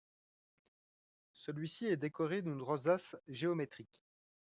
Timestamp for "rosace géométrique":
2.63-4.01